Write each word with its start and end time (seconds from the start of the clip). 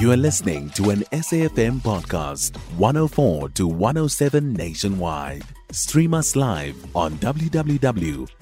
You 0.00 0.10
are 0.12 0.16
listening 0.16 0.70
to 0.70 0.88
an 0.88 1.00
SAFM 1.12 1.80
podcast, 1.80 2.56
104 2.78 3.50
to 3.50 3.66
107 3.68 4.54
nationwide. 4.54 5.42
Stream 5.72 6.14
us 6.14 6.34
live 6.34 6.74
on 6.96 7.12
www.safm.co.za 7.18 8.32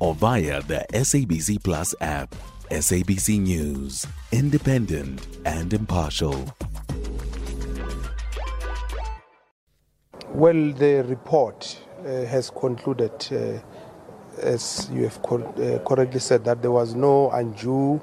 or 0.00 0.14
via 0.16 0.62
the 0.62 0.84
SABC 0.94 1.62
Plus 1.62 1.94
app. 2.00 2.34
SABC 2.72 3.40
News, 3.40 4.04
independent 4.32 5.28
and 5.46 5.72
impartial. 5.72 6.52
Well, 10.30 10.72
the 10.72 11.04
report 11.06 11.80
uh, 12.00 12.24
has 12.24 12.50
concluded, 12.50 13.12
uh, 13.30 13.60
as 14.40 14.90
you 14.92 15.04
have 15.04 15.22
co- 15.22 15.44
uh, 15.44 15.78
correctly 15.88 16.18
said, 16.18 16.44
that 16.46 16.62
there 16.62 16.72
was 16.72 16.96
no 16.96 17.30
undue 17.30 18.02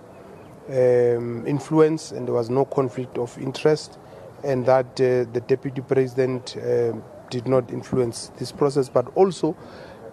um, 0.69 1.45
influence 1.47 2.11
and 2.11 2.27
there 2.27 2.35
was 2.35 2.49
no 2.49 2.65
conflict 2.65 3.17
of 3.17 3.37
interest, 3.37 3.97
and 4.43 4.65
that 4.65 4.85
uh, 4.99 5.25
the 5.33 5.43
deputy 5.47 5.81
president 5.81 6.57
um 6.57 7.03
did 7.31 7.47
not 7.47 7.71
influence 7.71 8.31
this 8.37 8.51
process. 8.51 8.89
But 8.89 9.07
also, 9.15 9.55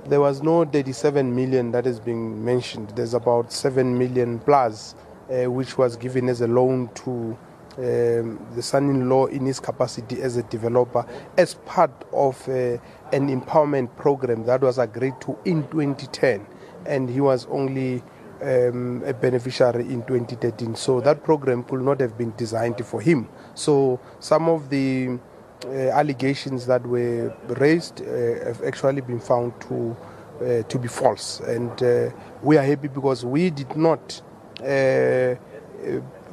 there 0.06 0.20
was 0.20 0.42
no 0.42 0.64
37 0.64 1.34
million 1.34 1.72
that 1.72 1.86
is 1.86 2.00
being 2.00 2.42
mentioned. 2.42 2.90
There's 2.96 3.12
about 3.12 3.52
7 3.52 3.98
million 3.98 4.38
plus, 4.38 4.94
uh, 5.30 5.50
which 5.50 5.76
was 5.76 5.96
given 5.96 6.30
as 6.30 6.40
a 6.40 6.46
loan 6.46 6.88
to 7.04 7.36
um, 7.76 8.44
the 8.54 8.62
son-in-law 8.62 9.26
in 9.26 9.44
his 9.46 9.60
capacity 9.60 10.20
as 10.22 10.36
a 10.36 10.42
developer 10.44 11.06
as 11.36 11.54
part 11.66 11.92
of 12.12 12.48
uh, 12.48 12.76
an 13.12 13.28
empowerment 13.28 13.94
program 13.96 14.44
that 14.46 14.62
was 14.62 14.78
agreed 14.78 15.14
to 15.20 15.38
in 15.44 15.62
2010 15.68 16.44
and 16.86 17.08
he 17.08 17.20
was 17.20 17.46
only 17.46 18.02
um, 18.42 19.02
a 19.04 19.12
beneficiary 19.12 19.84
in 19.84 20.02
2013 20.04 20.74
so 20.74 21.00
that 21.00 21.22
program 21.24 21.62
could 21.64 21.82
not 21.82 22.00
have 22.00 22.16
been 22.16 22.32
designed 22.36 22.84
for 22.84 23.00
him 23.00 23.28
so 23.54 23.98
some 24.20 24.48
of 24.48 24.70
the 24.70 25.18
uh, 25.64 25.68
allegations 25.68 26.66
that 26.66 26.84
were 26.86 27.34
raised 27.58 28.00
uh, 28.02 28.44
have 28.44 28.62
actually 28.62 29.00
been 29.00 29.20
found 29.20 29.52
to 29.60 29.96
uh, 30.40 30.62
to 30.64 30.78
be 30.78 30.86
false 30.86 31.40
and 31.40 31.82
uh, 31.82 32.10
we 32.42 32.56
are 32.56 32.62
happy 32.62 32.86
because 32.86 33.24
we 33.24 33.50
did 33.50 33.76
not 33.76 34.22
uh, 34.60 34.64
uh, 34.64 35.36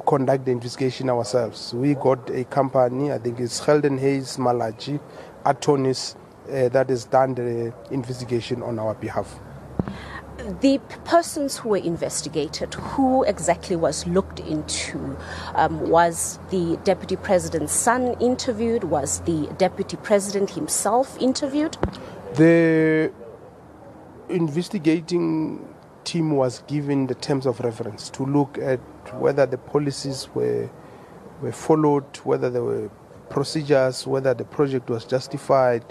conduct 0.06 0.44
the 0.44 0.52
investigation 0.52 1.10
ourselves. 1.10 1.74
We 1.74 1.94
got 1.94 2.30
a 2.30 2.44
company, 2.44 3.10
I 3.10 3.18
think 3.18 3.40
it's 3.40 3.64
Sheldon 3.64 3.98
Hayes 3.98 4.38
Malachi 4.38 5.00
attorneys, 5.44 6.14
that 6.46 6.88
has 6.88 7.04
done 7.06 7.34
the 7.34 7.74
investigation 7.90 8.62
on 8.62 8.78
our 8.78 8.94
behalf. 8.94 9.40
The 10.60 10.80
persons 11.04 11.56
who 11.56 11.70
were 11.70 11.76
investigated, 11.78 12.74
who 12.74 13.24
exactly 13.24 13.74
was 13.74 14.06
looked 14.06 14.38
into? 14.40 15.16
Um, 15.54 15.88
was 15.88 16.38
the 16.50 16.78
deputy 16.84 17.16
president's 17.16 17.72
son 17.72 18.16
interviewed? 18.20 18.84
Was 18.84 19.20
the 19.20 19.48
deputy 19.56 19.96
president 19.96 20.50
himself 20.50 21.16
interviewed? 21.20 21.78
The 22.34 23.12
investigating 24.28 25.74
team 26.04 26.36
was 26.36 26.62
given 26.66 27.06
the 27.06 27.14
terms 27.14 27.46
of 27.46 27.60
reference 27.60 28.10
to 28.10 28.24
look 28.24 28.58
at 28.58 28.78
whether 29.14 29.46
the 29.46 29.58
policies 29.58 30.28
were 30.34 30.70
were 31.42 31.52
followed, 31.52 32.16
whether 32.24 32.48
there 32.48 32.62
were 32.62 32.90
procedures, 33.28 34.06
whether 34.06 34.32
the 34.34 34.44
project 34.44 34.88
was 34.88 35.04
justified, 35.04 35.82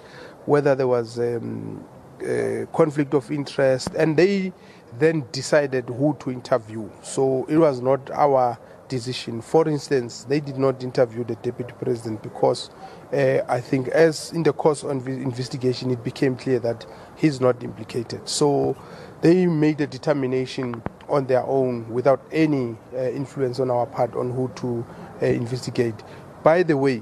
whether 0.46 0.76
there 0.76 0.88
was 0.88 1.20
um, 1.20 1.84
a 2.24 2.68
conflict 2.74 3.14
of 3.14 3.32
interest, 3.32 3.90
and 3.96 4.16
they 4.18 4.54
then 5.00 5.26
decided 5.32 5.86
who 5.90 6.16
to 6.20 6.32
interview. 6.32 6.90
So 7.02 7.46
it 7.50 7.58
was 7.58 7.82
not 7.82 8.10
our 8.12 8.58
decision. 8.88 9.42
For 9.42 9.68
instance, 9.68 10.26
they 10.26 10.40
did 10.40 10.58
not 10.58 10.84
interview 10.84 11.24
the 11.24 11.36
deputy 11.36 11.74
president 11.80 12.22
because 12.24 12.70
uh, 13.12 13.40
I 13.48 13.60
think, 13.60 13.88
as 13.90 14.32
in 14.32 14.44
the 14.44 14.54
course 14.54 14.84
of 14.84 15.08
investigation, 15.08 15.92
it 15.92 16.04
became 16.04 16.36
clear 16.36 16.60
that 16.60 16.86
he's 17.16 17.42
not 17.42 17.64
implicated. 17.64 18.28
So 18.28 18.78
they 19.22 19.46
made 19.48 19.82
a 19.82 19.88
determination 19.88 20.82
on 21.10 21.28
their 21.28 21.44
own 21.44 21.90
without 21.90 22.22
any 22.32 22.76
uh, 22.94 22.98
influence 23.10 23.60
on 23.60 23.70
our 23.70 23.86
part 23.86 24.16
on 24.16 24.32
who 24.32 24.52
to 24.56 24.86
uh, 25.22 25.26
investigate. 25.26 25.96
By 26.44 26.64
the 26.64 26.78
way, 26.78 27.02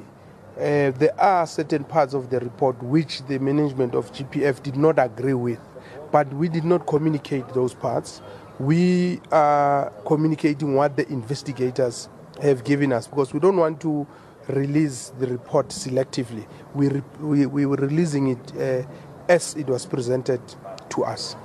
uh, 0.57 0.91
there 0.91 1.19
are 1.19 1.47
certain 1.47 1.83
parts 1.83 2.13
of 2.13 2.29
the 2.29 2.39
report 2.39 2.81
which 2.83 3.25
the 3.27 3.39
management 3.39 3.95
of 3.95 4.11
GPF 4.13 4.61
did 4.61 4.75
not 4.75 4.99
agree 4.99 5.33
with, 5.33 5.59
but 6.11 6.31
we 6.33 6.47
did 6.47 6.63
not 6.63 6.85
communicate 6.85 7.47
those 7.53 7.73
parts. 7.73 8.21
We 8.59 9.19
are 9.31 9.89
communicating 10.05 10.75
what 10.75 10.95
the 10.95 11.07
investigators 11.11 12.07
have 12.41 12.63
given 12.63 12.93
us 12.93 13.07
because 13.07 13.33
we 13.33 13.39
don't 13.39 13.57
want 13.57 13.81
to 13.81 14.05
release 14.47 15.11
the 15.19 15.27
report 15.27 15.69
selectively. 15.69 16.45
We, 16.75 16.89
re- 16.89 17.03
we, 17.19 17.45
we 17.47 17.65
were 17.65 17.77
releasing 17.77 18.27
it 18.27 18.55
uh, 18.55 18.87
as 19.27 19.55
it 19.55 19.67
was 19.67 19.85
presented 19.85 20.41
to 20.89 21.03
us. 21.03 21.35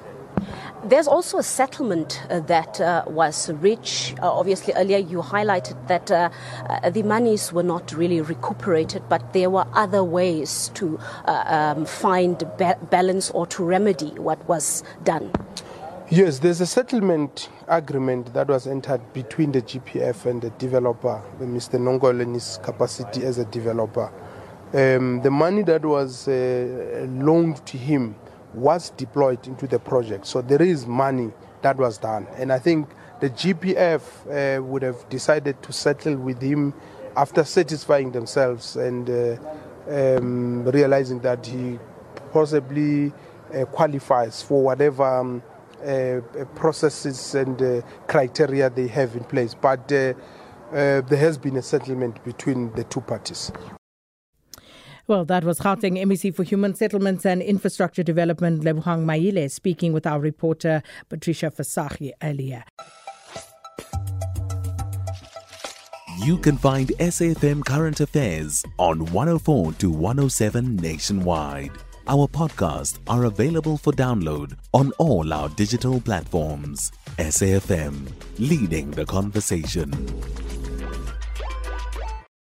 There's 0.85 1.09
also 1.09 1.39
a 1.39 1.43
settlement 1.43 2.23
uh, 2.31 2.39
that 2.41 2.81
uh, 2.81 3.03
was 3.09 3.51
reached. 3.51 4.17
Uh, 4.23 4.31
obviously, 4.31 4.73
earlier 4.75 4.99
you 4.99 5.21
highlighted 5.21 5.89
that 5.89 6.09
uh, 6.11 6.31
uh, 6.69 6.91
the 6.91 7.03
monies 7.03 7.53
were 7.53 7.65
not 7.65 7.93
really 7.93 8.21
recuperated, 8.21 9.03
but 9.09 9.33
there 9.33 9.51
were 9.51 9.67
other 9.73 10.05
ways 10.05 10.71
to 10.75 11.01
uh, 11.25 11.75
um, 11.77 11.85
find 11.85 12.39
ba- 12.59 12.79
balance 12.91 13.31
or 13.31 13.45
to 13.49 13.65
remedy 13.65 14.11
what 14.11 14.39
was 14.49 14.85
done. 15.03 15.33
Yes, 16.11 16.39
there's 16.39 16.61
a 16.61 16.67
settlement 16.67 17.49
agreement 17.67 18.33
that 18.35 18.47
was 18.47 18.69
entered 18.69 19.01
between 19.13 19.51
the 19.51 19.63
GPF 19.63 20.27
and 20.27 20.41
the 20.41 20.51
developer, 20.51 21.21
Mr. 21.41 21.81
Nonkwelo, 21.81 22.21
in 22.21 22.35
his 22.35 22.61
capacity 22.63 23.25
as 23.25 23.39
a 23.39 23.45
developer. 23.47 24.13
Um, 24.73 25.23
the 25.23 25.31
money 25.31 25.63
that 25.65 25.85
was 25.85 26.29
loaned 26.29 27.67
to 27.67 27.77
him 27.77 28.15
was 28.55 28.91
deployed 28.91 29.47
into 29.47 29.67
the 29.67 29.79
project. 29.79 30.27
So 30.27 30.41
there 30.43 30.63
is 30.63 30.87
money 30.87 31.31
that 31.63 31.77
was 31.77 31.99
done. 31.99 32.27
And 32.37 32.53
I 32.53 32.59
think 32.59 32.89
the 33.21 33.31
GPF 33.31 34.59
uh, 34.59 34.63
would 34.63 34.83
have 34.83 35.09
decided 35.09 35.63
to 35.63 35.73
settle 35.73 36.17
with 36.17 36.41
him 36.41 36.75
after 37.17 37.45
satisfying 37.45 38.13
themselves 38.13 38.77
and 38.77 39.11
uh, 39.11 39.37
um, 39.89 40.65
realizing 40.65 41.19
that 41.21 41.45
he 41.47 41.79
possibly 42.33 43.13
uh, 43.55 43.65
qualifies 43.67 44.43
for 44.43 44.63
whatever 44.63 45.05
um, 45.05 45.43
uh, 45.85 46.21
processes 46.55 47.35
and 47.35 47.61
uh, 47.63 47.81
criteria 48.07 48.71
they 48.71 48.87
have 48.87 49.17
in 49.17 49.25
place. 49.25 49.55
But 49.55 49.91
uh, 49.93 50.15
uh, 50.71 51.01
there 51.01 51.19
has 51.19 51.39
been 51.39 51.57
a 51.57 51.63
settlement 51.63 52.23
between 52.25 52.73
the 52.73 52.85
two 52.85 53.01
parties. 53.01 53.51
Well, 55.09 55.25
that 55.25 55.43
was 55.43 55.59
Gauteng 55.59 55.97
MEC 55.97 56.35
for 56.35 56.43
Human 56.43 56.75
Settlements 56.75 57.25
and 57.25 57.41
Infrastructure 57.41 58.03
Development, 58.03 58.63
Lebogang 58.63 59.07
Maile, 59.07 59.49
speaking 59.49 59.95
with 59.95 60.07
our 60.07 60.21
reporter 60.21 60.83
Patricia 61.09 61.51
Fasahi 61.51 62.13
earlier. 62.23 62.63
You 66.19 66.37
can 66.37 66.59
find 66.59 66.89
SAFM 66.99 67.65
Current 67.65 68.01
Affairs 68.01 68.63
on 68.79 69.07
104 69.07 69.73
to 69.73 69.91
107 69.91 70.77
nationwide. 70.77 71.73
Our 72.07 72.29
podcasts 72.29 72.99
are 73.07 73.25
available 73.25 73.79
for 73.79 73.95
download 73.95 74.59
on 74.75 74.93
all 74.99 75.33
our 75.33 75.49
digital 75.49 76.03
platforms. 76.03 76.93
SAFM, 77.17 78.13
leading 78.39 78.91
the 78.91 79.07
conversation. 79.07 79.91